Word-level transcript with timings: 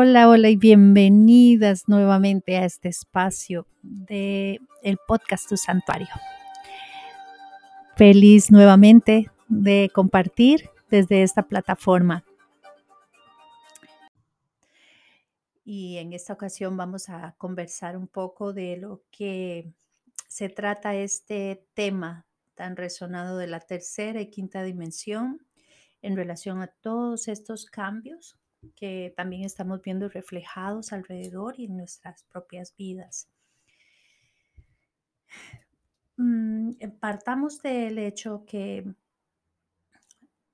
Hola, 0.00 0.28
hola 0.28 0.48
y 0.48 0.54
bienvenidas 0.54 1.88
nuevamente 1.88 2.56
a 2.56 2.64
este 2.64 2.88
espacio 2.88 3.66
de 3.82 4.60
el 4.84 4.96
podcast 5.08 5.48
Tu 5.48 5.56
Santuario. 5.56 6.06
Feliz 7.96 8.52
nuevamente 8.52 9.28
de 9.48 9.90
compartir 9.92 10.70
desde 10.88 11.24
esta 11.24 11.48
plataforma. 11.48 12.24
Y 15.64 15.96
en 15.96 16.12
esta 16.12 16.32
ocasión 16.32 16.76
vamos 16.76 17.08
a 17.08 17.34
conversar 17.36 17.96
un 17.96 18.06
poco 18.06 18.52
de 18.52 18.76
lo 18.76 19.02
que 19.10 19.72
se 20.28 20.48
trata 20.48 20.94
este 20.94 21.66
tema 21.74 22.24
tan 22.54 22.76
resonado 22.76 23.36
de 23.36 23.48
la 23.48 23.58
tercera 23.58 24.20
y 24.20 24.30
quinta 24.30 24.62
dimensión 24.62 25.44
en 26.02 26.14
relación 26.14 26.62
a 26.62 26.68
todos 26.68 27.26
estos 27.26 27.66
cambios 27.66 28.38
que 28.74 29.12
también 29.16 29.44
estamos 29.44 29.82
viendo 29.82 30.08
reflejados 30.08 30.92
alrededor 30.92 31.58
y 31.58 31.66
en 31.66 31.76
nuestras 31.76 32.24
propias 32.24 32.74
vidas. 32.76 33.28
Mm, 36.16 36.72
partamos 37.00 37.62
del 37.62 37.98
hecho 37.98 38.44
que 38.46 38.84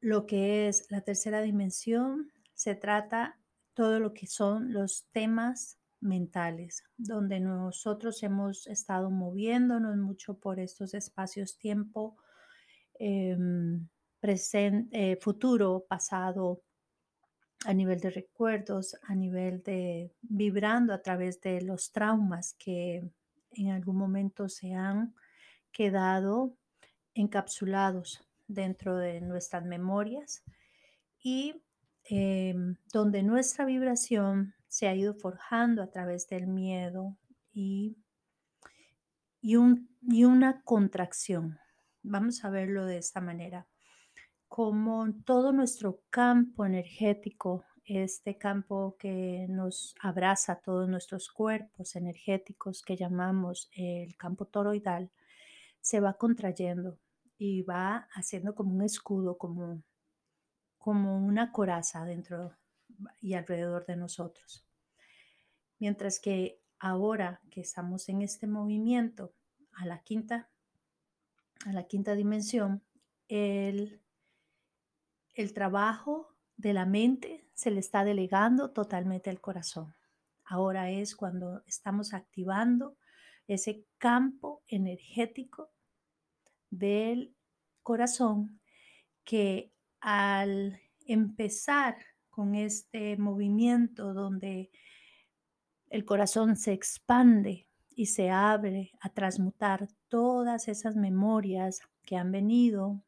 lo 0.01 0.27
que 0.27 0.69
es 0.69 0.91
la 0.91 1.01
tercera 1.01 1.41
dimensión 1.41 2.31
se 2.53 2.75
trata 2.75 3.39
todo 3.73 3.99
lo 3.99 4.13
que 4.13 4.27
son 4.27 4.73
los 4.73 5.07
temas 5.13 5.79
mentales, 6.01 6.85
donde 6.99 7.41
nosotros 7.41 8.23
hemos 8.23 8.67
estado 8.67 9.11
moviéndonos 9.11 9.97
mucho 9.97 10.39
por 10.39 10.61
estos 10.61 10.93
espacios 10.93 11.57
tiempo, 11.59 12.17
em, 12.99 13.89
presente, 14.21 15.13
eh, 15.13 15.17
futuro, 15.21 15.87
pasado, 15.89 16.63
a 17.65 17.73
nivel 17.73 18.01
de 18.01 18.11
recuerdos, 18.11 18.97
a 19.03 19.15
nivel 19.15 19.63
de 19.63 20.13
vibrando 20.23 20.93
a 20.93 21.03
través 21.03 21.41
de 21.41 21.63
los 21.63 21.93
traumas 21.93 22.55
que 22.55 23.11
en 23.53 23.71
algún 23.71 23.97
momento 23.97 24.49
se 24.49 24.75
han 24.75 25.15
quedado 25.73 26.57
encapsulados 27.15 28.27
dentro 28.47 28.97
de 28.97 29.21
nuestras 29.21 29.65
memorias 29.65 30.45
y 31.23 31.63
em, 32.05 32.77
donde 32.93 33.23
nuestra 33.23 33.65
vibración 33.65 34.55
se 34.69 34.89
ha 34.89 34.95
ido 34.95 35.15
forjando 35.15 35.83
a 35.83 35.91
través 35.91 36.29
del 36.29 36.47
miedo 36.47 37.17
y, 37.53 37.97
y, 39.41 39.57
un, 39.57 39.89
y 40.03 40.25
una 40.25 40.63
contracción. 40.63 41.59
Vamos 42.03 42.45
a 42.45 42.51
verlo 42.51 42.85
de 42.85 42.99
esta 42.99 43.21
manera 43.21 43.67
como 44.49 45.13
todo 45.25 45.53
nuestro 45.53 46.01
campo 46.11 46.65
energético, 46.65 47.65
este 47.85 48.39
campo 48.39 48.97
que 48.99 49.47
nos 49.49 49.95
abraza 50.01 50.61
todos 50.61 50.89
nuestros 50.89 51.29
cuerpos 51.31 51.97
energéticos 51.97 52.83
que 52.83 52.97
llamamos 52.97 53.69
el 53.75 54.17
campo 54.17 54.47
toroidal, 54.47 55.11
se 55.81 56.01
va 56.01 56.15
contrayendo 56.15 56.99
y 57.37 57.63
va 57.63 58.09
haciendo 58.15 58.55
como 58.55 58.75
un 58.75 58.83
escudo, 58.83 59.37
como, 59.37 59.83
como 60.79 61.19
una 61.19 61.53
coraza 61.53 62.05
dentro 62.05 62.57
y 63.21 63.35
alrededor 63.35 63.85
de 63.87 63.97
nosotros. 63.97 64.65
Mientras 65.79 66.21
que 66.21 66.61
ahora 66.79 67.41
que 67.51 67.61
estamos 67.61 68.09
en 68.09 68.23
este 68.23 68.47
movimiento 68.47 69.35
a 69.73 69.85
la 69.85 69.99
quinta, 70.03 70.49
a 71.67 71.73
la 71.73 71.85
quinta 71.85 72.15
dimensión, 72.15 72.83
el 73.29 74.01
el 75.35 75.53
trabajo 75.53 76.35
de 76.57 76.73
la 76.73 76.87
mente 76.87 77.47
se 77.55 77.71
le 77.71 77.81
está 77.81 78.05
delegando 78.05 78.71
totalmente 78.71 79.31
al 79.31 79.41
corazón. 79.41 79.95
Ahora 80.45 80.91
es 80.91 81.17
cuando 81.17 81.63
estamos 81.67 82.15
activando 82.15 82.97
ese 83.47 83.87
campo 83.99 84.63
energético 84.67 85.71
del 86.71 87.35
corazón 87.83 88.61
que 89.25 89.73
al 90.01 90.81
empezar 91.07 91.97
con 92.31 92.55
este 92.55 93.17
movimiento 93.17 94.13
donde 94.13 94.71
el 95.89 96.05
corazón 96.05 96.57
se 96.57 96.73
expande 96.73 97.69
y 97.95 98.07
se 98.07 98.31
abre 98.31 98.93
a 99.01 99.11
transmutar 99.11 99.89
todas 100.09 100.69
esas 100.69 100.97
memorias 100.97 101.81
que 102.03 102.17
han 102.17 102.33
venido 102.33 103.03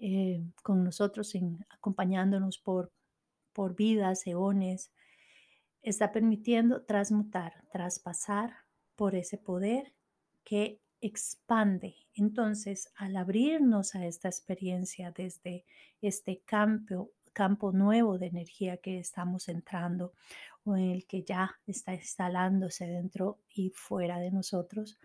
eh, 0.00 0.42
con 0.62 0.82
nosotros, 0.82 1.32
acompañándonos 1.68 2.58
por, 2.58 2.90
por 3.52 3.76
vidas, 3.76 4.26
eones, 4.26 4.90
está 5.82 6.12
permitiendo 6.12 6.82
transmutar, 6.82 7.64
traspasar 7.70 8.54
por 8.96 9.14
ese 9.14 9.38
poder 9.38 9.94
que 10.42 10.80
expande. 11.00 11.96
Entonces, 12.14 12.90
al 12.96 13.16
abrirnos 13.16 13.94
a 13.94 14.06
esta 14.06 14.28
experiencia 14.28 15.10
desde 15.10 15.64
este 16.00 16.40
campo, 16.44 17.10
campo 17.32 17.72
nuevo 17.72 18.18
de 18.18 18.26
energía 18.26 18.78
que 18.78 18.98
estamos 18.98 19.48
entrando 19.48 20.12
o 20.64 20.76
en 20.76 20.90
el 20.90 21.06
que 21.06 21.22
ya 21.22 21.58
está 21.66 21.94
instalándose 21.94 22.86
dentro 22.86 23.38
y 23.48 23.70
fuera 23.70 24.18
de 24.18 24.30
nosotros, 24.30 24.98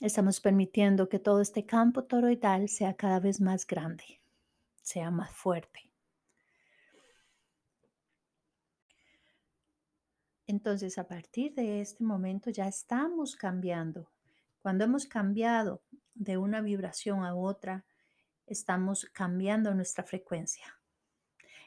Estamos 0.00 0.40
permitiendo 0.40 1.08
que 1.08 1.20
todo 1.20 1.40
este 1.40 1.64
campo 1.64 2.04
toroidal 2.04 2.68
sea 2.68 2.94
cada 2.94 3.20
vez 3.20 3.40
más 3.40 3.64
grande, 3.64 4.20
sea 4.82 5.10
más 5.10 5.30
fuerte. 5.30 5.92
Entonces, 10.46 10.98
a 10.98 11.06
partir 11.06 11.54
de 11.54 11.80
este 11.80 12.02
momento 12.02 12.50
ya 12.50 12.66
estamos 12.66 13.36
cambiando. 13.36 14.10
Cuando 14.60 14.84
hemos 14.84 15.06
cambiado 15.06 15.82
de 16.14 16.38
una 16.38 16.60
vibración 16.60 17.24
a 17.24 17.34
otra, 17.34 17.84
estamos 18.46 19.06
cambiando 19.06 19.74
nuestra 19.74 20.04
frecuencia. 20.04 20.66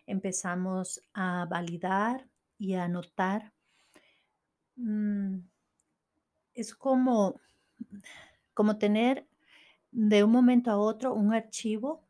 Empezamos 0.05 1.01
a 1.13 1.45
validar 1.49 2.27
y 2.57 2.75
a 2.75 2.87
notar. 2.87 3.53
Mm, 4.75 5.39
es 6.53 6.75
como 6.75 7.39
como 8.53 8.77
tener 8.77 9.27
de 9.91 10.23
un 10.23 10.31
momento 10.31 10.71
a 10.71 10.77
otro 10.77 11.13
un 11.13 11.33
archivo 11.33 12.03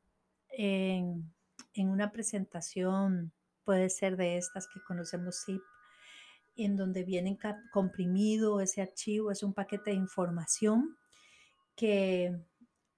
en, 0.50 1.34
una 1.76 2.12
presentación, 2.12 3.32
puede 3.64 3.90
ser 3.90 4.18
de 4.18 4.38
estas 4.38 4.68
que 4.68 4.80
conocemos 4.88 5.44
zip, 5.46 5.62
en 6.56 6.76
donde 6.76 7.04
viene 7.04 7.38
comprimido 7.72 8.62
ese 8.62 8.82
archivo, 8.82 9.30
es 9.32 9.44
un 9.44 9.54
paquete 9.54 9.92
de 9.92 9.98
información 9.98 10.98
que 11.76 12.36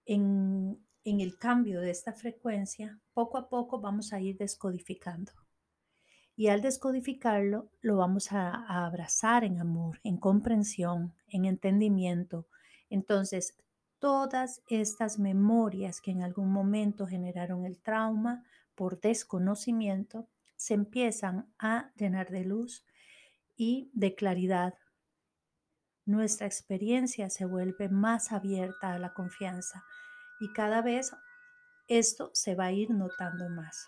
en, 0.05 0.79
en 1.03 1.19
el 1.21 1.37
cambio 1.37 1.81
de 1.81 1.91
esta 1.91 2.13
frecuencia, 2.13 2.99
poco 3.13 3.37
a 3.37 3.49
poco 3.49 3.79
vamos 3.79 4.13
a 4.13 4.21
ir 4.21 4.37
descodificando. 4.37 5.31
Y 6.35 6.47
al 6.47 6.61
descodificarlo, 6.61 7.69
lo 7.81 7.97
vamos 7.97 8.31
a, 8.31 8.85
abrazar 8.85 9.43
en 9.43 9.59
amor, 9.59 9.99
en 10.03 10.17
comprensión, 10.17 11.13
en 11.27 11.45
entendimiento. 11.45 12.47
Entonces, 12.89 13.55
todas 13.99 14.61
estas 14.67 15.19
memorias 15.19 16.01
que 16.01 16.11
en 16.11 16.23
algún 16.23 16.51
momento 16.51 17.07
generaron 17.07 17.65
el 17.65 17.79
trauma 17.79 18.43
por 18.75 18.99
desconocimiento, 18.99 20.27
se 20.55 20.73
empiezan 20.73 21.53
a 21.59 21.91
llenar 21.95 22.29
de 22.29 22.45
luz 22.45 22.85
y 23.55 23.91
de 23.93 24.15
claridad. 24.15 24.75
Nuestra 26.05 26.47
experiencia 26.47 27.29
se 27.29 27.45
vuelve 27.45 27.89
más 27.89 28.31
abierta 28.31 28.93
a 28.93 28.99
la 28.99 29.13
confianza 29.13 29.83
y 30.39 30.51
cada 30.53 30.81
vez 30.81 31.11
esto 31.87 32.31
se 32.33 32.55
va 32.55 32.65
a 32.65 32.71
ir 32.71 32.89
notando 32.91 33.49
más. 33.49 33.87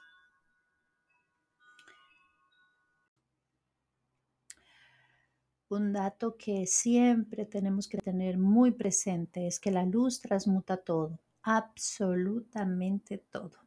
Un 5.71 5.93
dato 5.93 6.35
que 6.35 6.67
siempre 6.67 7.45
tenemos 7.45 7.87
que 7.87 7.97
tener 7.99 8.37
muy 8.37 8.71
presente 8.71 9.47
es 9.47 9.57
que 9.57 9.71
la 9.71 9.85
luz 9.85 10.19
transmuta 10.19 10.75
todo, 10.75 11.17
absolutamente 11.43 13.17
todo. 13.17 13.57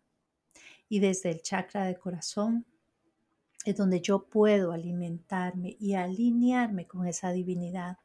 Y 0.91 0.99
desde 0.99 1.31
el 1.31 1.41
chakra 1.41 1.87
de 1.87 1.97
corazón 1.99 2.67
es 3.65 3.77
donde 3.77 4.03
yo 4.03 4.27
puedo 4.27 4.73
alimentarme 4.73 5.79
y 5.81 5.95
alinearme 5.95 6.87
con 6.87 7.07
esa 7.07 7.33
divinidad 7.33 7.97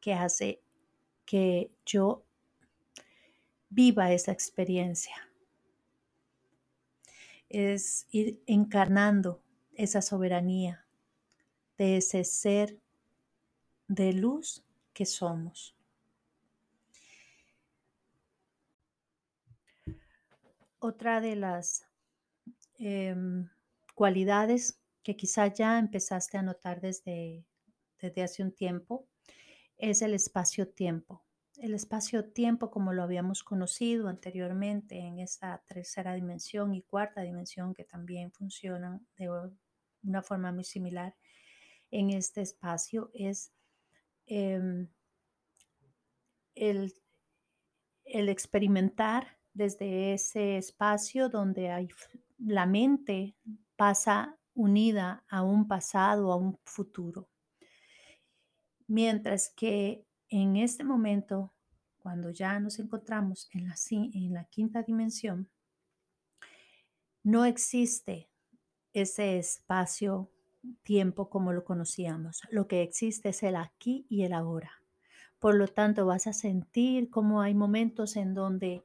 que 0.00 0.12
hace 0.12 0.60
que 1.24 1.70
yo 1.84 2.24
viva 3.70 4.10
esa 4.10 4.32
experiencia. 4.32 5.14
Es 7.48 8.08
ir 8.10 8.42
encarnando 8.46 9.40
esa 9.76 10.02
soberanía 10.02 10.84
de 11.78 11.98
ese 11.98 12.24
ser 12.24 12.80
de 13.88 14.12
luz 14.12 14.64
que 14.92 15.06
somos. 15.06 15.74
Otra 20.78 21.20
de 21.20 21.36
las 21.36 21.86
em, 22.78 23.48
cualidades 23.94 24.78
que 25.02 25.16
quizá 25.16 25.46
ya 25.48 25.78
empezaste 25.78 26.36
a 26.36 26.42
notar 26.42 26.80
desde, 26.80 27.44
desde 28.00 28.22
hace 28.22 28.42
un 28.42 28.52
tiempo 28.52 29.06
es 29.78 30.02
el 30.02 30.14
espacio-tiempo. 30.14 31.22
El 31.56 31.74
espacio-tiempo, 31.74 32.70
como 32.70 32.92
lo 32.92 33.02
habíamos 33.02 33.42
conocido 33.42 34.08
anteriormente 34.08 34.98
en 34.98 35.18
esta 35.18 35.62
tercera 35.66 36.14
dimensión 36.14 36.74
y 36.74 36.82
cuarta 36.82 37.22
dimensión, 37.22 37.72
que 37.72 37.84
también 37.84 38.30
funcionan 38.30 39.06
de 39.16 39.30
una 40.02 40.22
forma 40.22 40.52
muy 40.52 40.64
similar 40.64 41.16
en 41.90 42.10
este 42.10 42.42
espacio, 42.42 43.10
es 43.14 43.52
em, 44.26 44.88
el, 46.54 46.94
el 48.04 48.28
experimentar 48.28 49.38
desde 49.52 50.12
ese 50.12 50.58
espacio 50.58 51.28
donde 51.28 51.70
hay 51.70 51.88
la 52.38 52.66
mente 52.66 53.34
pasa 53.76 54.38
unida 54.54 55.24
a 55.28 55.42
un 55.42 55.68
pasado, 55.68 56.32
a 56.32 56.36
un 56.36 56.58
futuro. 56.64 57.28
Mientras 58.86 59.52
que 59.54 60.06
en 60.28 60.56
este 60.56 60.84
momento, 60.84 61.52
cuando 61.98 62.30
ya 62.30 62.58
nos 62.60 62.78
encontramos 62.78 63.48
en 63.52 63.68
la, 63.68 63.74
en 63.90 64.32
la 64.32 64.44
quinta 64.44 64.82
dimensión, 64.82 65.50
no 67.22 67.44
existe 67.44 68.30
ese 68.92 69.38
espacio, 69.38 70.30
tiempo 70.82 71.28
como 71.30 71.52
lo 71.52 71.64
conocíamos. 71.64 72.42
Lo 72.50 72.66
que 72.66 72.82
existe 72.82 73.30
es 73.30 73.42
el 73.42 73.56
aquí 73.56 74.06
y 74.08 74.22
el 74.24 74.32
ahora. 74.32 74.72
Por 75.38 75.54
lo 75.54 75.68
tanto, 75.68 76.06
vas 76.06 76.26
a 76.26 76.32
sentir 76.32 77.10
como 77.10 77.40
hay 77.40 77.54
momentos 77.54 78.16
en 78.16 78.34
donde 78.34 78.84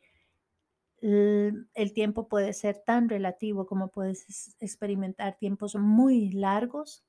el 1.01 1.94
tiempo 1.94 2.28
puede 2.28 2.54
ser 2.54 2.83
tan 2.86 3.10
relativo 3.10 3.66
como 3.66 3.89
puedes 3.89 4.56
experimentar 4.60 5.38
tiempos 5.38 5.75
muy 5.75 6.30
largos 6.30 7.04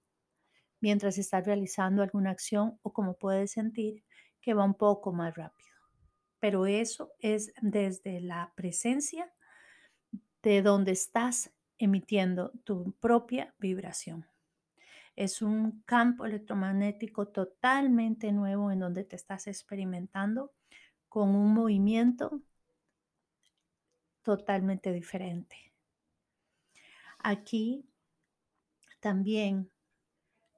mientras 0.80 1.18
estás 1.18 1.46
realizando 1.46 2.02
alguna 2.02 2.30
acción 2.30 2.78
o 2.82 2.92
como 2.92 3.14
puedes 3.14 3.52
sentir 3.52 4.02
que 4.40 4.54
va 4.54 4.64
un 4.64 4.74
poco 4.74 5.12
más 5.12 5.34
rápido. 5.36 5.70
Pero 6.40 6.66
eso 6.66 7.12
es 7.20 7.52
desde 7.60 8.20
la 8.20 8.52
presencia 8.56 9.32
de 10.42 10.62
donde 10.62 10.92
estás 10.92 11.52
emitiendo 11.78 12.50
tu 12.64 12.92
propia 13.00 13.54
vibración. 13.58 14.26
Es 15.16 15.42
un 15.42 15.82
campo 15.82 16.24
electromagnético 16.24 17.28
totalmente 17.28 18.32
nuevo 18.32 18.70
en 18.70 18.80
donde 18.80 19.04
te 19.04 19.16
estás 19.16 19.46
experimentando 19.46 20.52
con 21.08 21.34
un 21.34 21.52
movimiento 21.52 22.40
totalmente 24.22 24.92
diferente. 24.92 25.72
Aquí 27.18 27.84
también 29.00 29.70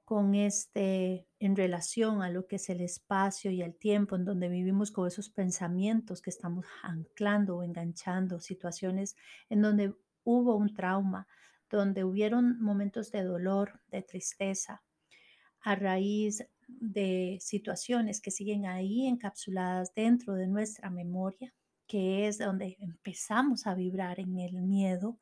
con 0.05 0.35
este, 0.35 1.27
en 1.39 1.55
relación 1.55 2.21
a 2.21 2.29
lo 2.29 2.45
que 2.45 2.57
es 2.57 2.69
el 2.69 2.79
espacio 2.79 3.49
y 3.49 3.63
el 3.63 3.75
tiempo 3.75 4.15
en 4.15 4.23
donde 4.23 4.49
vivimos 4.49 4.91
con 4.91 5.07
esos 5.07 5.29
pensamientos 5.29 6.21
que 6.21 6.29
estamos 6.29 6.67
anclando 6.83 7.57
o 7.57 7.63
enganchando, 7.63 8.39
situaciones 8.39 9.15
en 9.49 9.63
donde 9.63 9.95
hubo 10.23 10.55
un 10.55 10.75
trauma, 10.75 11.27
donde 11.69 12.03
hubieron 12.03 12.59
momentos 12.61 13.11
de 13.11 13.23
dolor, 13.23 13.81
de 13.87 14.01
tristeza, 14.01 14.83
a 15.61 15.75
raíz 15.75 16.45
de 16.67 17.37
situaciones 17.41 18.21
que 18.21 18.31
siguen 18.31 18.65
ahí 18.65 19.07
encapsuladas 19.07 19.93
dentro 19.93 20.35
de 20.35 20.47
nuestra 20.47 20.89
memoria 20.89 21.53
que 21.87 22.27
es 22.27 22.37
donde 22.37 22.77
empezamos 22.79 23.67
a 23.67 23.75
vibrar 23.75 24.19
en 24.19 24.39
el 24.39 24.61
miedo 24.61 25.19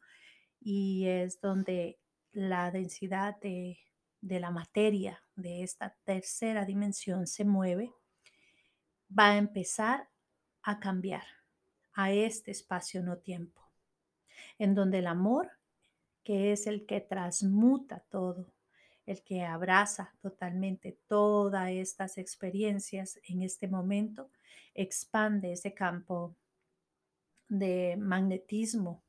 y 0.61 1.07
es 1.07 1.41
donde 1.41 1.99
la 2.31 2.71
densidad 2.71 3.37
de, 3.41 3.77
la 4.21 4.51
materia 4.51 5.21
de 5.35 5.63
esta 5.63 5.95
tercera 6.05 6.65
dimensión 6.65 7.27
se 7.27 7.43
mueve, 7.43 7.91
va 9.07 9.31
a 9.31 9.37
empezar 9.37 10.09
a 10.61 10.79
cambiar 10.79 11.23
a 11.93 12.11
este 12.11 12.51
espacio 12.51 13.03
no 13.03 13.17
tiempo, 13.17 13.61
en 14.57 14.73
donde 14.73 14.99
el 14.99 15.07
amor, 15.07 15.51
que 16.23 16.51
es 16.51 16.67
el 16.67 16.85
que 16.85 17.01
transmuta 17.01 17.99
todo, 18.09 18.53
el 19.05 19.21
que 19.23 19.43
abraza 19.43 20.13
totalmente 20.21 20.97
todas 21.07 21.69
estas 21.69 22.17
experiencias 22.17 23.19
en 23.27 23.41
este 23.41 23.67
momento, 23.67 24.29
expande 24.73 25.53
ese 25.53 25.73
campo 25.73 26.35
de 27.49 27.95
magnetismo 27.97 29.03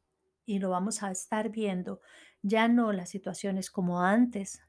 y 0.45 0.59
lo 0.59 0.71
vamos 0.71 1.03
a 1.03 1.11
estar 1.11 1.51
viendo 1.51 2.01
ya 2.43 2.69
no 2.69 2.93
las 2.93 3.09
situaciones 3.09 3.71
como 3.71 4.03
antes, 4.03 4.61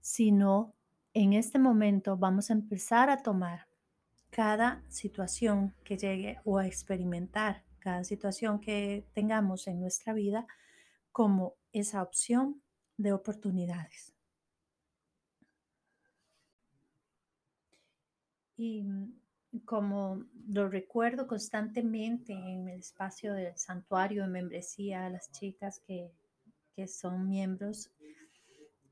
sino 0.00 0.74
en 1.14 1.32
este 1.32 1.58
momento 1.58 2.16
vamos 2.16 2.50
a 2.50 2.52
empezar 2.52 3.10
a 3.10 3.22
tomar 3.22 3.66
cada 4.30 4.84
situación 4.88 5.74
que 5.82 5.96
llegue 5.96 6.38
o 6.44 6.58
a 6.58 6.66
experimentar 6.66 7.64
cada 7.80 8.04
situación 8.04 8.60
que 8.60 9.04
tengamos 9.14 9.66
en 9.66 9.80
nuestra 9.80 10.12
vida 10.12 10.46
como 11.18 11.56
esa 11.72 12.00
opción 12.00 12.62
de 12.96 13.12
oportunidades. 13.12 14.14
Y 18.56 18.84
como 19.64 20.24
lo 20.46 20.68
recuerdo 20.68 21.26
constantemente 21.26 22.34
en 22.34 22.68
el 22.68 22.78
espacio 22.78 23.34
del 23.34 23.56
santuario 23.56 24.22
de 24.22 24.28
membresía 24.28 25.06
a 25.06 25.10
las 25.10 25.32
chicas 25.32 25.80
que, 25.84 26.12
que 26.76 26.86
son 26.86 27.28
miembros, 27.28 27.90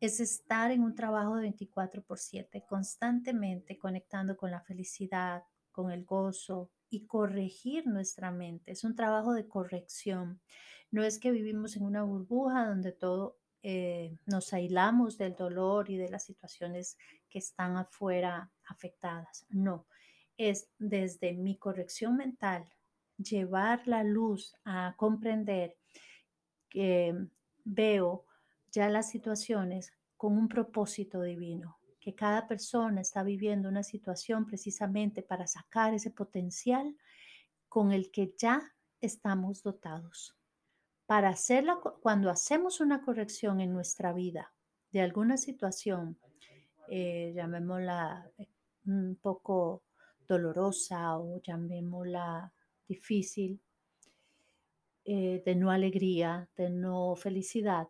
es 0.01 0.19
estar 0.19 0.73
en 0.73 0.83
un 0.83 0.97
trabajo 0.97 1.37
de 1.37 1.43
24 1.43 2.03
por 2.03 2.19
7, 2.19 2.65
constantemente 2.69 3.79
conectando 3.79 4.37
con 4.37 4.51
la 4.51 4.63
felicidad, 4.63 5.45
con 5.71 5.93
el 5.93 6.05
gozo 6.05 6.73
y 6.91 7.07
corregir 7.07 7.87
nuestra 7.87 8.33
mente. 8.33 8.73
Es 8.73 8.83
un 8.83 8.97
trabajo 8.97 9.33
de 9.33 9.47
corrección. 9.47 10.41
No 10.91 11.03
es 11.03 11.19
que 11.19 11.31
vivimos 11.31 11.77
en 11.77 11.85
una 11.85 12.03
burbuja 12.03 12.67
donde 12.67 12.93
todo 12.93 13.39
eh, 13.63 14.17
nos 14.27 14.53
aislamos 14.53 15.19
del 15.19 15.35
dolor 15.35 15.91
y 15.91 15.97
de 15.97 16.09
las 16.09 16.25
situaciones 16.25 16.97
que 17.29 17.39
están 17.39 17.77
afuera 17.77 18.53
afectadas. 18.69 19.45
No, 19.49 19.87
es 20.37 20.69
desde 20.79 21.33
mi 21.33 21.57
corrección 21.57 22.17
mental 22.17 22.65
llevar 23.19 23.87
la 23.89 24.05
luz 24.05 24.55
a 24.65 24.95
comprender 24.97 25.77
que 26.69 27.15
veo 27.65 28.25
ya 28.71 28.89
las 28.89 29.09
situaciones 29.09 29.93
con 30.17 30.37
un 30.37 30.49
propósito 30.49 31.23
divino, 31.23 31.79
que 31.99 32.15
cada 32.15 32.47
persona 32.47 33.01
está 33.01 33.23
viviendo 33.23 33.69
una 33.69 33.83
situación 33.83 34.47
precisamente 34.47 35.23
para 35.23 35.47
sacar 35.47 35.95
ese 35.95 36.11
potencial 36.11 36.97
con 37.69 37.93
el 37.93 38.11
que 38.11 38.35
ya 38.39 38.63
estamos 39.01 39.63
dotados. 39.63 40.36
Para 41.07 41.29
hacerla, 41.29 41.79
cuando 42.03 42.31
hacemos 42.31 42.81
una 42.81 43.01
corrección 43.01 43.61
en 43.61 43.73
nuestra 43.73 44.13
vida 44.13 44.53
de 44.91 45.03
alguna 45.03 45.37
situación, 45.37 46.19
eh, 46.89 47.33
llamémosla 47.35 48.29
eh, 48.39 48.49
un 48.87 49.17
poco 49.23 49.85
dolorosa 50.27 51.17
o 51.19 51.41
llamémosla 51.41 52.53
difícil, 52.89 53.61
eh, 55.05 55.41
de 55.47 55.55
no 55.55 55.71
alegría, 55.71 56.49
de 56.57 56.71
no 56.71 57.15
felicidad, 57.15 57.89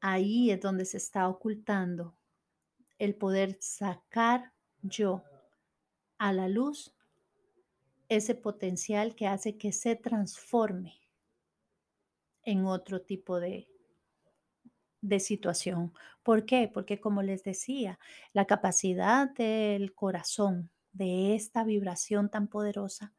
ahí 0.00 0.50
es 0.50 0.60
donde 0.60 0.84
se 0.84 0.96
está 0.96 1.28
ocultando 1.28 2.16
el 2.98 3.14
poder 3.14 3.56
sacar 3.60 4.52
yo 4.82 5.22
a 6.18 6.32
la 6.32 6.48
luz 6.48 6.95
ese 8.08 8.34
potencial 8.34 9.14
que 9.14 9.26
hace 9.26 9.56
que 9.56 9.72
se 9.72 9.96
transforme 9.96 11.00
en 12.42 12.66
otro 12.66 13.02
tipo 13.02 13.40
de, 13.40 13.68
de 15.00 15.20
situación. 15.20 15.92
¿Por 16.22 16.46
qué? 16.46 16.70
Porque 16.72 17.00
como 17.00 17.22
les 17.22 17.44
decía, 17.44 17.98
la 18.32 18.46
capacidad 18.46 19.30
del 19.30 19.94
corazón, 19.94 20.70
de 20.92 21.34
esta 21.34 21.62
vibración 21.62 22.30
tan 22.30 22.48
poderosa, 22.48 23.12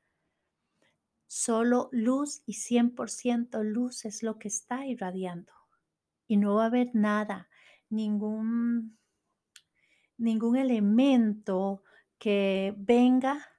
solo 1.28 1.90
luz 1.92 2.42
y 2.46 2.54
100% 2.54 3.64
luz 3.64 4.06
es 4.06 4.24
lo 4.24 4.40
que 4.40 4.48
está 4.48 4.86
irradiando. 4.88 5.54
Y 6.28 6.38
no 6.38 6.56
va 6.56 6.64
a 6.64 6.68
haber 6.68 6.90
nada, 6.94 7.50
ningún, 7.90 8.98
ningún 10.18 10.58
elemento 10.58 11.84
que 12.18 12.74
venga 12.78 13.57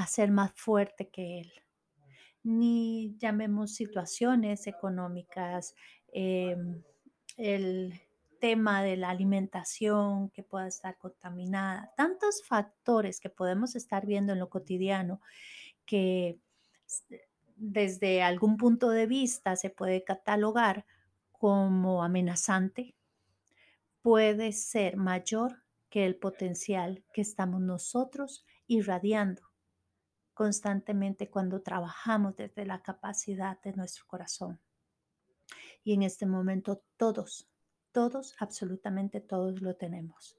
a 0.00 0.06
ser 0.06 0.30
más 0.30 0.52
fuerte 0.54 1.10
que 1.10 1.40
él. 1.40 1.52
Ni 2.42 3.16
llamemos 3.18 3.74
situaciones 3.74 4.66
económicas, 4.66 5.74
em, 6.10 6.82
el 7.36 8.00
tema 8.40 8.82
de 8.82 8.96
la 8.96 9.10
alimentación 9.10 10.30
que 10.30 10.42
pueda 10.42 10.66
estar 10.68 10.96
contaminada, 10.96 11.92
tantos 11.98 12.42
factores 12.46 13.20
que 13.20 13.28
podemos 13.28 13.76
estar 13.76 14.06
viendo 14.06 14.32
en 14.32 14.38
lo 14.38 14.48
cotidiano 14.48 15.20
que 15.84 16.40
desde 17.56 18.22
algún 18.22 18.56
punto 18.56 18.88
de 18.88 19.06
vista 19.06 19.54
se 19.54 19.68
puede 19.68 20.02
catalogar 20.02 20.86
como 21.30 22.02
amenazante 22.02 22.94
puede 24.00 24.52
ser 24.52 24.96
mayor 24.96 25.62
que 25.90 26.06
el 26.06 26.16
potencial 26.16 27.04
que 27.12 27.20
estamos 27.20 27.60
nosotros 27.60 28.46
irradiando 28.66 29.49
constantemente 30.40 31.28
cuando 31.28 31.60
trabajamos 31.60 32.34
desde 32.34 32.64
la 32.64 32.80
capacidad 32.80 33.60
de 33.60 33.74
nuestro 33.74 34.06
corazón. 34.06 34.58
Y 35.84 35.92
en 35.92 36.02
este 36.02 36.24
momento 36.24 36.82
todos, 36.96 37.46
todos, 37.92 38.34
absolutamente 38.38 39.20
todos 39.20 39.60
lo 39.60 39.76
tenemos. 39.76 40.38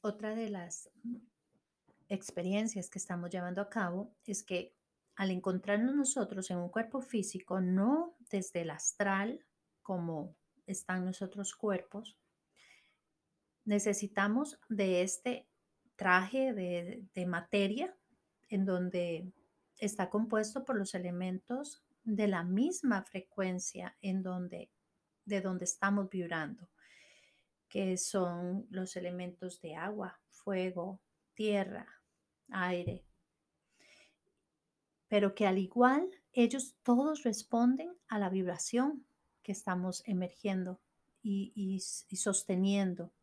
Otra 0.00 0.34
de 0.34 0.48
las 0.48 0.88
experiencias 2.08 2.88
que 2.88 2.98
estamos 2.98 3.28
llevando 3.28 3.60
a 3.60 3.68
cabo 3.68 4.14
es 4.24 4.42
que 4.42 4.74
al 5.14 5.30
encontrarnos 5.30 5.94
nosotros 5.94 6.50
en 6.50 6.56
un 6.56 6.70
cuerpo 6.70 7.02
físico, 7.02 7.60
no 7.60 8.16
desde 8.30 8.62
el 8.62 8.70
astral 8.70 9.44
como 9.82 10.34
están 10.66 11.04
nuestros 11.04 11.54
cuerpos, 11.54 12.16
necesitamos 13.64 14.58
de 14.68 15.02
este 15.02 15.48
traje 15.96 16.52
de, 16.52 17.26
materia 17.26 17.96
en 18.48 18.64
donde 18.64 19.32
está 19.78 20.10
compuesto 20.10 20.64
por 20.64 20.76
los 20.76 20.94
elementos 20.94 21.82
de 22.04 22.28
la 22.28 22.44
misma 22.44 23.02
frecuencia 23.02 23.96
en 24.02 24.22
donde, 24.22 24.70
de 25.24 25.40
donde 25.40 25.64
estamos 25.64 26.10
vibrando, 26.10 26.68
que 27.68 27.96
son 27.96 28.66
los 28.70 28.96
elementos 28.96 29.60
de 29.60 29.74
agua, 29.76 30.20
fuego, 30.28 31.00
tierra, 31.32 31.86
aire, 32.50 33.04
pero 35.08 35.34
que 35.34 35.46
al 35.46 35.58
igual 35.58 36.10
ellos 36.32 36.76
todos 36.82 37.22
responden 37.22 37.96
a 38.08 38.18
la 38.18 38.28
vibración 38.28 39.06
que 39.42 39.52
estamos 39.52 40.02
emergiendo 40.06 40.80
y 41.22 41.80
sosteniendo 41.80 43.14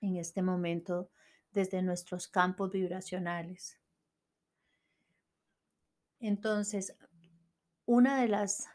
en 0.00 0.16
este 0.16 0.42
momento 0.42 1.10
desde 1.52 1.82
nuestros 1.82 2.28
campos 2.28 2.70
vibracionales. 2.70 3.78
Entonces, 6.20 6.96
una 7.86 8.20
de 8.20 8.28
las 8.28 8.68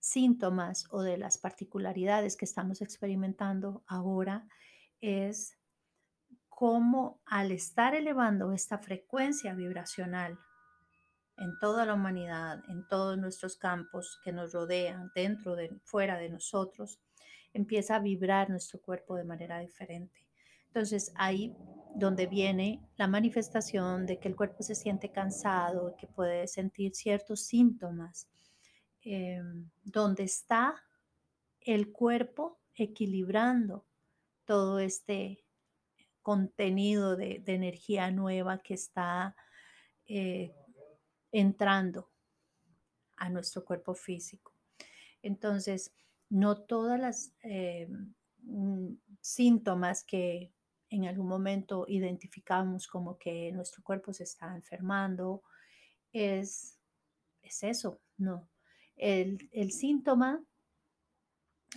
síntomas 0.00 0.86
o 0.90 1.02
de 1.02 1.18
las 1.18 1.38
particularidades 1.38 2.36
que 2.36 2.44
estamos 2.44 2.80
experimentando 2.82 3.82
ahora 3.86 4.46
es 5.00 5.58
cómo 6.48 7.20
al 7.24 7.52
estar 7.52 7.94
elevando 7.94 8.52
esta 8.52 8.78
frecuencia 8.78 9.54
vibracional 9.54 10.38
en 11.36 11.58
toda 11.58 11.86
la 11.86 11.94
humanidad, 11.94 12.62
en 12.68 12.86
todos 12.88 13.16
nuestros 13.16 13.56
campos 13.56 14.18
que 14.24 14.32
nos 14.32 14.52
rodean, 14.52 15.12
dentro 15.14 15.54
de, 15.54 15.70
fuera 15.84 16.18
de 16.18 16.28
nosotros, 16.28 17.00
empieza 17.52 17.96
a 17.96 18.00
vibrar 18.00 18.50
nuestro 18.50 18.80
cuerpo 18.80 19.14
de 19.16 19.24
manera 19.24 19.58
diferente. 19.60 20.27
Entonces 20.78 21.10
ahí 21.16 21.56
donde 21.96 22.28
viene 22.28 22.80
la 22.96 23.08
manifestación 23.08 24.06
de 24.06 24.20
que 24.20 24.28
el 24.28 24.36
cuerpo 24.36 24.62
se 24.62 24.76
siente 24.76 25.10
cansado, 25.10 25.96
que 25.96 26.06
puede 26.06 26.46
sentir 26.46 26.94
ciertos 26.94 27.40
síntomas, 27.40 28.28
eh, 29.02 29.42
donde 29.82 30.22
está 30.22 30.80
el 31.60 31.90
cuerpo 31.90 32.60
equilibrando 32.76 33.86
todo 34.44 34.78
este 34.78 35.44
contenido 36.22 37.16
de, 37.16 37.42
energía 37.46 38.12
nueva 38.12 38.58
que 38.58 38.74
está 38.74 39.34
eh, 40.06 40.54
entrando 41.32 42.08
a 43.16 43.28
nuestro 43.30 43.64
cuerpo 43.64 43.96
físico. 43.96 44.54
Entonces, 45.22 45.92
no 46.28 46.56
todas 46.56 47.00
las 47.00 47.32
eh, 47.42 47.88
mm, 48.44 48.92
síntomas 49.20 50.04
que 50.04 50.52
en 50.90 51.06
algún 51.06 51.28
momento 51.28 51.84
identificamos 51.88 52.86
como 52.86 53.18
que 53.18 53.52
nuestro 53.52 53.82
cuerpo 53.82 54.12
se 54.12 54.24
está 54.24 54.54
enfermando, 54.54 55.42
es, 56.12 56.78
es 57.42 57.62
eso, 57.62 58.00
no. 58.16 58.48
El, 58.96 59.48
el 59.52 59.70
síntoma, 59.70 60.42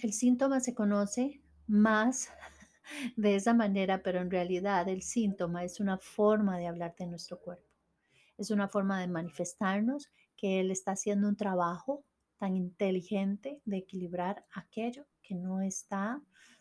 el 0.01 0.13
síntoma 0.13 0.59
se 0.59 0.73
conoce 0.73 1.41
más 1.67 2.29
de 3.15 3.35
esa 3.35 3.53
manera, 3.53 4.01
pero 4.01 4.19
en 4.19 4.31
realidad 4.31 4.87
el 4.87 5.01
síntoma 5.01 5.63
es 5.63 5.79
una 5.79 5.97
forma 5.97 6.57
de 6.57 6.67
hablar 6.67 6.95
de 6.97 7.07
nuestro 7.07 7.39
cuerpo. 7.39 7.67
Es 8.37 8.49
una 8.49 8.67
forma 8.67 8.99
de 8.99 9.07
manifestarnos 9.07 10.09
que 10.35 10.59
Él 10.59 10.71
está 10.71 10.93
haciendo 10.93 11.27
un 11.27 11.35
trabajo 11.35 12.03
tan 12.37 12.55
inteligente 12.55 13.61
de 13.65 13.77
equilibrar 13.77 14.45
aquello 14.53 15.05
que 15.21 15.35
no 15.35 15.61
está 15.61 16.19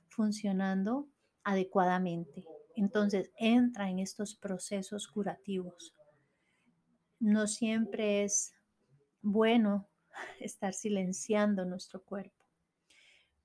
funcionando 0.09 1.09
adecuadamente. 1.45 2.45
Entonces 2.77 3.31
entra 3.37 3.91
en 3.91 3.99
estos 3.99 4.35
procesos 4.35 5.09
curativos. 5.09 5.95
No 7.19 7.47
siempre 7.47 8.25
es 8.25 8.55
bueno 9.23 9.89
estar 10.41 10.75
silenciando 10.75 11.65
nuestro 11.65 12.03
cuerpo, 12.03 12.45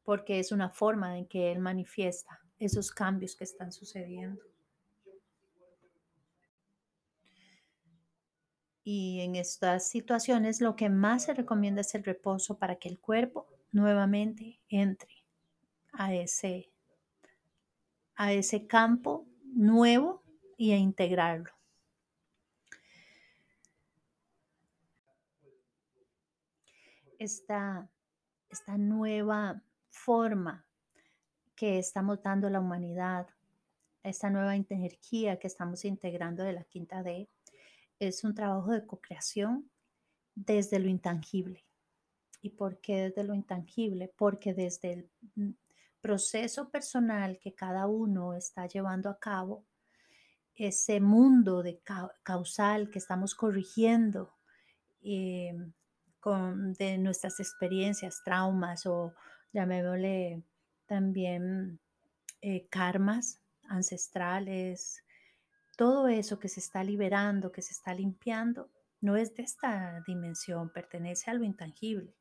porque 0.04 0.40
es 0.40 0.52
una 0.52 0.70
forma 0.70 1.18
en 1.18 1.28
que 1.28 1.52
él 1.52 1.60
manifiesta 1.60 2.40
esos 2.58 2.92
cambios 2.92 3.36
que 3.36 3.44
están 3.44 3.72
sucediendo. 3.72 4.42
Y 8.88 9.22
en 9.22 9.36
estas 9.36 9.90
situaciones 9.90 10.62
lo 10.62 10.76
que 10.76 10.90
más 10.90 11.24
se 11.24 11.34
recomienda 11.34 11.82
es 11.82 11.96
el 11.96 12.04
reposo 12.04 12.60
para 12.60 12.76
que 12.76 12.88
el 12.88 13.00
cuerpo 13.00 13.48
nuevamente 13.72 14.62
entre 14.70 15.26
a 15.92 16.14
ese 16.14 16.72
a 18.16 18.34
ese 18.34 18.68
campo 18.68 19.28
nuevo 19.44 20.24
y 20.58 20.72
a 20.72 20.78
integrarlo. 20.78 21.52
Esta, 27.18 27.90
esta 28.50 28.78
nueva 28.78 29.62
forma 29.90 30.66
que 31.56 31.80
estamos 31.80 32.22
dando 32.22 32.48
a 32.48 32.50
la 32.52 32.60
humanidad, 32.60 33.28
esta 34.04 34.30
nueva 34.30 34.56
energía 34.56 35.40
que 35.40 35.48
estamos 35.48 35.86
integrando 35.86 36.44
de 36.44 36.54
la 36.54 36.64
quinta 36.66 37.02
D, 37.02 37.30
es 38.00 38.24
un 38.24 38.36
trabajo 38.36 38.72
de 38.72 38.86
co-creación 38.86 39.70
desde 40.36 40.80
lo 40.80 40.90
intangible. 40.90 41.66
¿Y 42.42 42.52
por 42.52 42.80
qué 42.80 43.10
desde 43.10 43.24
lo 43.24 43.34
intangible? 43.34 44.14
Porque 44.16 44.54
desde 44.54 44.92
el 45.36 45.58
proceso 46.06 46.70
personal 46.70 47.40
que 47.40 47.56
cada 47.56 47.88
uno 47.88 48.36
está 48.36 48.68
llevando 48.68 49.10
a 49.10 49.18
cabo, 49.18 49.66
ese 50.54 51.00
mundo 51.00 51.64
de 51.64 51.82
causal 52.22 52.92
que 52.92 53.00
estamos 53.00 53.34
corrigiendo 53.34 54.32
eh, 55.02 55.58
con, 56.20 56.74
de 56.74 57.00
nuestras 57.00 57.40
experiencias, 57.40 58.22
traumas 58.24 58.86
o 58.86 59.16
llamémosle 59.52 60.44
también 60.86 61.80
eh, 62.40 62.68
karmas 62.70 63.42
ancestrales, 63.68 65.04
todo 65.76 66.08
eso 66.08 66.38
que 66.38 66.50
se 66.50 66.60
está 66.60 66.84
liberando, 66.84 67.52
que 67.52 67.64
se 67.64 67.74
está 67.74 67.96
limpiando, 67.96 68.70
no 69.02 69.16
es 69.16 69.34
de 69.34 69.42
esta 69.42 70.04
dimensión, 70.06 70.70
pertenece 70.70 71.32
a 71.32 71.34
lo 71.34 71.44
intangible. 71.44 72.14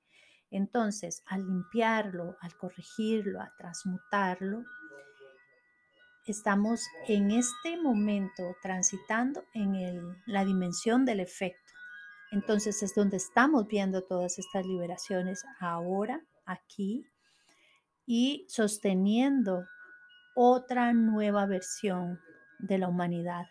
Entonces, 0.55 1.25
al 1.27 1.45
limpiarlo, 1.45 2.37
al 2.41 2.57
corregirlo, 2.57 3.41
a 3.41 3.53
transmutarlo, 3.59 4.63
estamos 6.27 6.81
en 7.09 7.33
este 7.33 7.77
momento 7.77 8.45
transitando 8.63 9.43
en 9.53 10.17
la 10.27 10.45
dimensión 10.45 11.05
del 11.05 11.19
efecto. 11.19 11.73
Entonces 12.31 12.85
es 12.85 12.95
donde 12.95 13.17
estamos 13.17 13.67
viendo 13.67 14.03
todas 14.03 14.39
estas 14.39 14.65
liberaciones 14.65 15.45
ahora, 15.59 16.25
aquí, 16.47 17.05
y 18.07 18.47
sosteniendo 18.49 19.67
otra 20.37 20.93
nueva 20.93 21.47
versión 21.47 22.21
de 22.61 22.79
la 22.79 22.87
humanidad, 22.87 23.47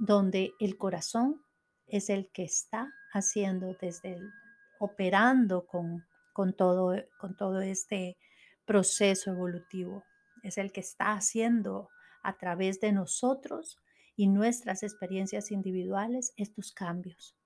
donde 0.00 0.54
el 0.58 0.76
corazón 0.76 1.40
es 1.86 2.10
el 2.10 2.28
que 2.32 2.42
está 2.42 2.92
haciendo 3.12 3.76
desde 3.80 4.14
el 4.14 4.39
operando 4.80 5.66
con, 5.66 6.06
con, 6.32 6.54
todo, 6.54 6.96
con 7.18 7.36
todo 7.36 7.60
este 7.60 8.16
proceso 8.64 9.30
evolutivo. 9.30 10.02
Es 10.42 10.56
el 10.56 10.72
que 10.72 10.80
está 10.80 11.12
haciendo 11.12 11.90
a 12.22 12.38
través 12.38 12.80
de 12.80 12.92
nosotros 12.92 13.78
y 14.16 14.26
nuestras 14.26 14.82
experiencias 14.82 15.50
individuales 15.50 16.32
estos 16.36 16.72
cambios. 16.72 17.36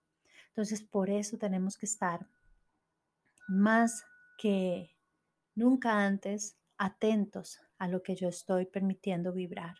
Entonces, 0.48 0.82
por 0.82 1.10
eso 1.10 1.36
tenemos 1.36 1.76
que 1.76 1.86
estar 1.86 2.26
más 3.48 4.04
que 4.38 4.90
nunca 5.56 6.04
antes 6.04 6.56
atentos 6.78 7.60
a 7.78 7.88
lo 7.88 8.02
que 8.02 8.14
yo 8.14 8.28
estoy 8.28 8.66
permitiendo 8.66 9.32
vibrar. 9.32 9.74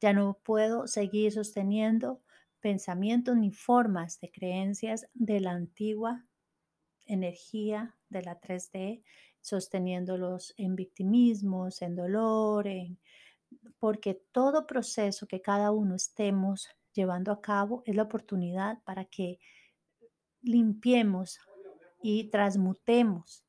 Ya 0.00 0.14
no 0.14 0.38
puedo 0.42 0.86
seguir 0.86 1.32
sosteniendo 1.32 2.22
pensamientos 2.60 3.36
ni 3.36 3.52
formas 3.52 4.20
de 4.20 4.30
creencias 4.30 5.06
de 5.12 5.40
la 5.40 5.52
antigua 5.52 6.24
energía 7.08 7.96
de 8.08 8.22
la 8.22 8.40
3D, 8.40 9.02
sosteniéndolos 9.40 10.54
en 10.56 10.76
victimismos, 10.76 11.82
en 11.82 11.96
dolor, 11.96 12.66
porque 13.78 14.14
todo 14.32 14.66
proceso 14.66 15.26
que 15.26 15.40
cada 15.40 15.70
uno 15.70 15.96
estemos 15.96 16.68
llevando 16.92 17.32
a 17.32 17.40
cabo 17.40 17.82
es 17.86 17.96
la 17.96 18.02
oportunidad 18.02 18.82
para 18.84 19.04
que 19.04 19.38
limpiemos 20.42 21.40
y 22.02 22.24
transmutemos 22.30 23.44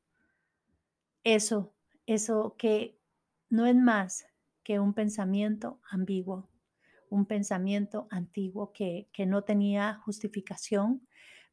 eso, 1.24 1.74
eso 2.06 2.56
que 2.58 2.98
no 3.50 3.66
es 3.66 3.76
más 3.76 4.26
que 4.64 4.80
un 4.80 4.94
pensamiento 4.94 5.80
ambiguo, 5.90 6.50
un 7.10 7.26
pensamiento 7.26 8.08
antiguo 8.10 8.72
que, 8.72 9.10
que 9.12 9.26
no 9.26 9.44
tenía 9.44 9.96
justificación, 10.06 11.08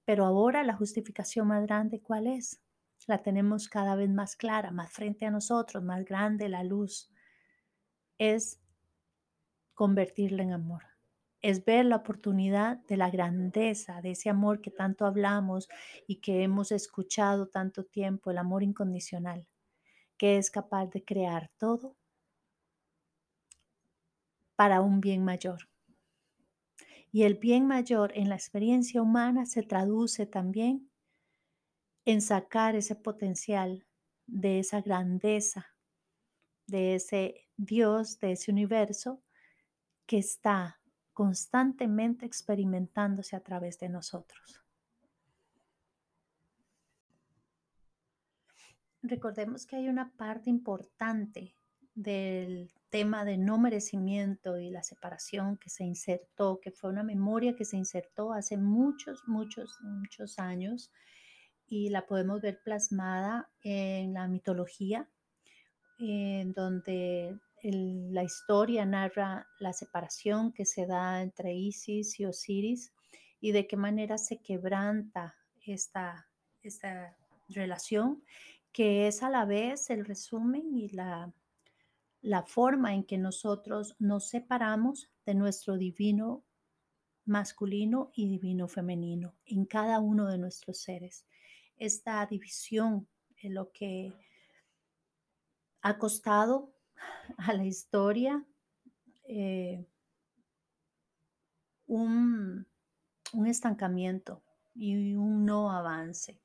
pero 0.06 0.24
ahora 0.24 0.62
la 0.62 0.76
justificación 0.76 1.48
más 1.48 1.66
grande, 1.66 2.00
¿cuál 2.00 2.28
es? 2.28 2.62
La 3.06 3.22
tenemos 3.22 3.68
cada 3.68 3.96
vez 3.96 4.08
más 4.08 4.36
clara, 4.36 4.70
más 4.70 4.92
frente 4.92 5.26
a 5.26 5.30
nosotros, 5.30 5.82
más 5.82 6.04
grande 6.04 6.48
la 6.48 6.62
luz. 6.62 7.10
Es 8.16 8.60
convertirla 9.74 10.44
en 10.44 10.52
amor. 10.52 10.84
Es 11.42 11.64
ver 11.64 11.84
la 11.84 11.96
oportunidad 11.96 12.78
de 12.86 12.96
la 12.96 13.10
grandeza, 13.10 14.00
de 14.00 14.12
ese 14.12 14.30
amor 14.30 14.60
que 14.60 14.70
tanto 14.70 15.06
hablamos 15.06 15.68
y 16.06 16.16
que 16.20 16.42
hemos 16.44 16.72
escuchado 16.72 17.48
tanto 17.48 17.84
tiempo, 17.84 18.30
el 18.30 18.38
amor 18.38 18.62
incondicional, 18.62 19.46
que 20.16 20.38
es 20.38 20.50
capaz 20.50 20.86
de 20.86 21.04
crear 21.04 21.50
todo 21.58 21.96
para 24.56 24.80
un 24.80 25.00
bien 25.00 25.24
mayor. 25.24 25.68
Y 27.12 27.22
el 27.22 27.34
bien 27.34 27.66
mayor 27.66 28.12
en 28.14 28.28
la 28.28 28.34
experiencia 28.34 29.00
humana 29.00 29.46
se 29.46 29.62
traduce 29.62 30.26
también 30.26 30.90
en 32.04 32.20
sacar 32.20 32.76
ese 32.76 32.94
potencial 32.94 33.86
de 34.26 34.58
esa 34.58 34.80
grandeza, 34.80 35.66
de 36.66 36.94
ese 36.94 37.48
Dios, 37.56 38.18
de 38.20 38.32
ese 38.32 38.50
universo 38.50 39.22
que 40.06 40.18
está 40.18 40.80
constantemente 41.12 42.26
experimentándose 42.26 43.36
a 43.36 43.40
través 43.40 43.78
de 43.78 43.88
nosotros. 43.88 44.62
Recordemos 49.02 49.66
que 49.66 49.76
hay 49.76 49.88
una 49.88 50.12
parte 50.12 50.50
importante 50.50 51.56
del 51.96 52.70
tema 52.90 53.24
de 53.24 53.38
no 53.38 53.58
merecimiento 53.58 54.58
y 54.58 54.70
la 54.70 54.82
separación 54.82 55.56
que 55.56 55.70
se 55.70 55.82
insertó, 55.82 56.60
que 56.60 56.70
fue 56.70 56.90
una 56.90 57.02
memoria 57.02 57.56
que 57.56 57.64
se 57.64 57.76
insertó 57.76 58.32
hace 58.32 58.58
muchos, 58.58 59.24
muchos, 59.26 59.78
muchos 59.80 60.38
años 60.38 60.92
y 61.66 61.88
la 61.88 62.06
podemos 62.06 62.40
ver 62.42 62.60
plasmada 62.62 63.50
en 63.62 64.12
la 64.12 64.28
mitología, 64.28 65.08
en 65.98 66.52
donde 66.52 67.38
la 67.62 68.22
historia 68.22 68.84
narra 68.84 69.48
la 69.58 69.72
separación 69.72 70.52
que 70.52 70.66
se 70.66 70.86
da 70.86 71.22
entre 71.22 71.54
Isis 71.54 72.20
y 72.20 72.26
Osiris 72.26 72.92
y 73.40 73.52
de 73.52 73.66
qué 73.66 73.76
manera 73.76 74.18
se 74.18 74.38
quebranta 74.42 75.34
esta, 75.64 76.28
esta 76.62 77.16
relación, 77.48 78.22
que 78.70 79.08
es 79.08 79.22
a 79.22 79.30
la 79.30 79.46
vez 79.46 79.88
el 79.88 80.04
resumen 80.04 80.76
y 80.76 80.90
la 80.90 81.32
la 82.22 82.42
forma 82.42 82.94
en 82.94 83.04
que 83.04 83.18
nosotros 83.18 83.94
nos 83.98 84.28
separamos 84.28 85.10
de 85.24 85.34
nuestro 85.34 85.76
divino 85.76 86.44
masculino 87.24 88.10
y 88.14 88.28
divino 88.28 88.68
femenino 88.68 89.34
en 89.44 89.64
cada 89.66 90.00
uno 90.00 90.26
de 90.26 90.38
nuestros 90.38 90.78
seres. 90.78 91.26
Esta 91.76 92.24
división 92.26 93.08
es 93.36 93.50
lo 93.50 93.70
que 93.72 94.12
ha 95.82 95.98
costado 95.98 96.72
a 97.36 97.52
la 97.52 97.64
historia 97.64 98.44
eh, 99.24 99.84
un, 101.86 102.66
un 103.32 103.46
estancamiento 103.46 104.42
y 104.74 105.14
un 105.14 105.44
no 105.44 105.70
avance, 105.70 106.40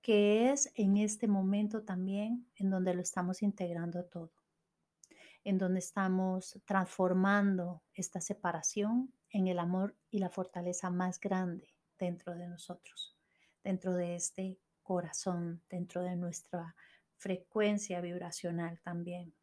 que 0.00 0.50
es 0.50 0.72
en 0.74 0.96
este 0.96 1.28
momento 1.28 1.82
también 1.82 2.46
en 2.56 2.70
donde 2.70 2.94
lo 2.94 3.02
estamos 3.02 3.42
integrando 3.42 4.04
todo 4.04 4.30
en 5.46 5.58
donde 5.58 5.78
estamos 5.78 6.60
transformando 6.64 7.80
esta 7.94 8.20
separación 8.20 9.14
en 9.30 9.46
el 9.46 9.60
amor 9.60 9.94
y 10.10 10.18
la 10.18 10.28
fortaleza 10.28 10.90
más 10.90 11.20
grande 11.20 11.72
dentro 12.00 12.34
de 12.34 12.48
nosotros, 12.48 13.16
dentro 13.62 13.94
de 13.94 14.16
este 14.16 14.58
corazón, 14.82 15.62
dentro 15.70 16.02
de 16.02 16.16
nuestra 16.16 16.74
frecuencia 17.14 18.00
vibracional 18.00 18.80
también. 18.80 19.36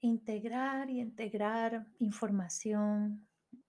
Integrar 0.00 0.90
y 0.90 1.00
integrar 1.00 1.86
información, 1.98 3.26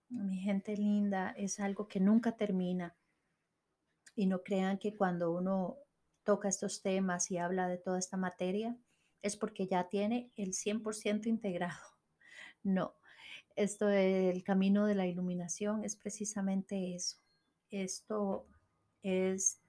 mi 0.10 0.38
gente 0.38 0.76
linda, 0.76 1.32
es 1.38 1.62
algo 1.62 1.88
que 1.88 2.02
nunca 2.02 2.36
termina. 2.36 2.93
Y 4.15 4.26
no 4.26 4.43
crean 4.43 4.78
que 4.80 4.97
cuando 4.97 5.32
uno 5.32 5.78
toca 6.23 6.49
estos 6.49 6.81
temas 6.81 7.31
y 7.31 7.38
habla 7.38 7.67
de 7.67 7.77
toda 7.77 7.99
esta 7.99 8.17
materia, 8.17 8.77
es 9.21 9.38
porque 9.38 9.67
ya 9.67 9.89
tiene 9.89 10.31
el 10.36 10.53
100% 10.53 11.27
integrado. 11.27 11.79
No, 12.63 12.93
esto 13.55 13.88
del 13.88 14.43
camino 14.43 14.86
de 14.86 14.93
la 14.93 15.07
iluminación 15.07 15.84
es 15.84 15.95
precisamente 15.95 16.93
eso. 16.93 17.17
Esto 17.71 18.45
es, 19.01 19.62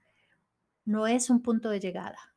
no 0.85 1.07
es 1.07 1.31
un 1.31 1.41
punto 1.41 1.69
de 1.69 1.79
llegada. 1.79 2.35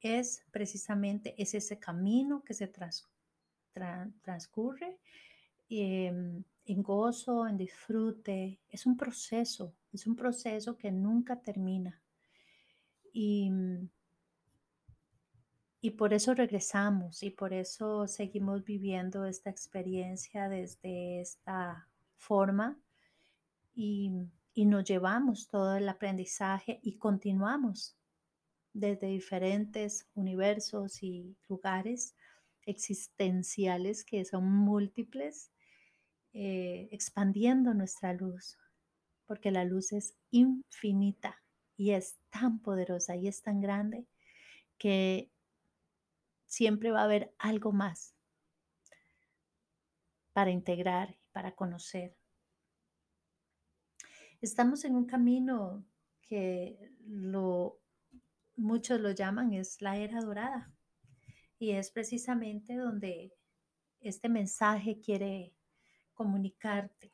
Es 0.00 0.44
precisamente 0.50 1.34
es 1.36 1.54
ese 1.54 1.78
camino 1.78 2.42
que 2.42 2.54
se 2.54 2.72
transcurre 4.22 4.98
em, 5.68 6.42
en 6.64 6.82
gozo, 6.82 7.46
en 7.46 7.56
disfrute. 7.56 8.60
Es 8.68 8.86
un 8.86 8.96
proceso, 8.96 9.74
es 9.92 10.06
un 10.06 10.16
proceso 10.16 10.76
que 10.76 10.90
nunca 10.90 11.40
termina. 11.40 12.02
Y, 13.12 13.50
mm, 13.50 13.88
y 15.80 15.90
por 15.90 16.14
eso 16.14 16.34
regresamos 16.34 17.22
y 17.22 17.30
por 17.30 17.52
eso 17.52 18.06
seguimos 18.06 18.64
viviendo 18.64 19.24
esta 19.26 19.50
experiencia 19.50 20.48
desde 20.48 21.20
esta 21.20 21.88
forma 22.16 22.78
y, 23.74 24.12
y 24.54 24.64
nos 24.64 24.84
llevamos 24.84 25.48
todo 25.48 25.76
el 25.76 25.88
aprendizaje 25.88 26.78
y 26.82 26.98
continuamos 26.98 27.96
desde 28.72 29.08
diferentes 29.08 30.08
universos 30.14 31.02
y 31.02 31.36
lugares 31.48 32.14
existenciales 32.64 34.04
que 34.04 34.24
son 34.24 34.44
múltiples, 34.44 35.50
eh, 36.32 36.88
expandiendo 36.92 37.74
nuestra 37.74 38.14
luz, 38.14 38.56
porque 39.26 39.50
la 39.50 39.64
luz 39.64 39.92
es 39.92 40.14
infinita 40.30 41.41
y 41.82 41.90
es 41.90 42.16
tan 42.30 42.60
poderosa 42.60 43.16
y 43.16 43.26
es 43.26 43.42
tan 43.42 43.60
grande 43.60 44.06
que 44.78 45.32
siempre 46.46 46.92
va 46.92 47.00
a 47.00 47.04
haber 47.04 47.34
algo 47.38 47.72
más 47.72 48.14
para 50.32 50.52
integrar 50.52 51.10
y 51.10 51.18
para 51.32 51.56
conocer. 51.56 52.16
Estamos 54.40 54.84
en 54.84 54.94
un 54.94 55.06
camino 55.06 55.84
que 56.20 56.92
lo, 57.04 57.80
muchos 58.54 59.00
lo 59.00 59.10
llaman 59.10 59.52
es 59.52 59.82
la 59.82 59.96
era 59.96 60.20
dorada 60.20 60.72
y 61.58 61.72
es 61.72 61.90
precisamente 61.90 62.76
donde 62.76 63.34
este 63.98 64.28
mensaje 64.28 65.00
quiere 65.00 65.52
comunicarte, 66.14 67.10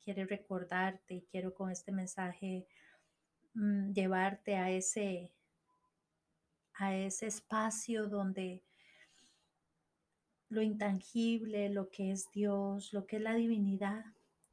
quiere 0.00 0.26
recordarte 0.26 1.14
y 1.14 1.22
quiero 1.22 1.52
con 1.54 1.72
este 1.72 1.90
mensaje 1.90 2.68
Mm, 3.54 3.92
llevarte 3.92 4.56
a 4.56 4.70
ese, 4.70 5.30
a 6.74 6.96
ese 6.96 7.26
espacio 7.26 8.08
donde 8.08 8.64
lo 10.48 10.62
intangible, 10.62 11.68
lo 11.68 11.90
que 11.90 12.12
es 12.12 12.30
Dios, 12.30 12.92
lo 12.92 13.06
que 13.06 13.16
es 13.16 13.22
la 13.22 13.34
divinidad, 13.34 14.04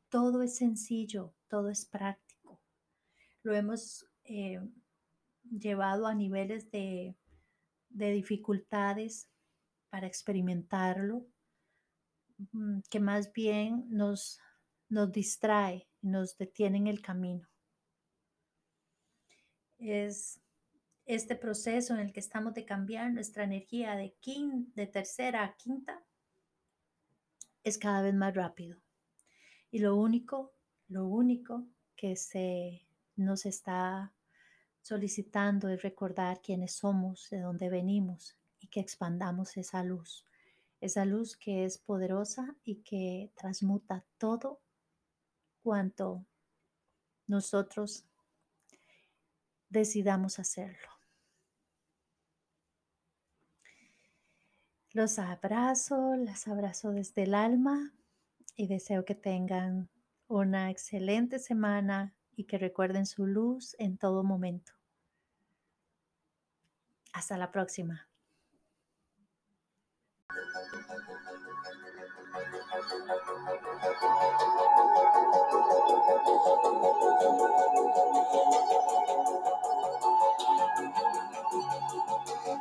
todo 0.09 0.41
es 0.43 0.57
sencillo, 0.57 1.33
todo 1.47 1.69
es 1.69 1.85
práctico. 1.85 2.61
Lo 3.43 3.53
hemos 3.53 4.05
eh, 4.25 4.59
llevado 5.43 6.05
a 6.07 6.13
niveles 6.13 6.69
de, 6.71 7.15
de 7.89 8.11
dificultades 8.11 9.29
para 9.89 10.07
experimentarlo, 10.07 11.25
mm, 12.51 12.81
que 12.89 12.99
más 12.99 13.31
bien 13.31 13.85
nos, 13.89 14.39
nos 14.89 15.11
distrae, 15.11 15.87
nos 16.01 16.37
detiene 16.37 16.77
en 16.77 16.87
el 16.87 17.01
camino 17.01 17.48
es 19.79 20.39
este 21.05 21.35
proceso 21.35 21.93
en 21.93 22.01
el 22.01 22.13
que 22.13 22.19
estamos 22.19 22.53
de 22.53 22.65
cambiar 22.65 23.11
nuestra 23.11 23.43
energía 23.43 23.95
de, 23.95 24.13
de 24.75 24.87
tercera 24.87 25.43
a 25.43 25.55
quinta, 25.55 26.03
es 27.63 27.77
cada 27.77 28.01
vez 28.01 28.13
más 28.13 28.35
rápido. 28.35 28.77
Y 29.71 29.79
lo 29.79 29.95
único, 29.95 30.53
lo 30.87 31.07
único 31.07 31.65
que 31.95 32.15
se 32.15 32.85
nos 33.15 33.45
está 33.45 34.13
solicitando 34.81 35.69
es 35.69 35.81
recordar 35.81 36.41
quiénes 36.41 36.73
somos, 36.73 37.29
de 37.29 37.41
dónde 37.41 37.69
venimos 37.69 38.37
y 38.59 38.67
que 38.67 38.79
expandamos 38.79 39.57
esa 39.57 39.83
luz. 39.83 40.25
Esa 40.81 41.05
luz 41.05 41.35
que 41.35 41.65
es 41.65 41.77
poderosa 41.77 42.55
y 42.63 42.77
que 42.77 43.31
transmuta 43.35 44.05
todo 44.17 44.61
cuanto 45.61 46.25
nosotros 47.27 48.08
decidamos 49.69 50.39
hacerlo. 50.39 50.89
Los 54.91 55.19
abrazo, 55.19 56.15
las 56.15 56.47
abrazo 56.47 56.91
desde 56.91 57.23
el 57.23 57.35
alma 57.35 57.93
y 58.55 58.67
deseo 58.67 59.05
que 59.05 59.15
tengan 59.15 59.89
una 60.27 60.71
excelente 60.71 61.37
semana 61.37 62.15
y 62.35 62.45
que 62.45 62.57
recuerden 62.57 63.05
su 63.05 63.27
luz 63.27 63.75
en 63.79 63.97
todo 63.97 64.23
momento. 64.23 64.73
Hasta 67.13 67.37
la 67.37 67.51
próxima. 67.51 68.09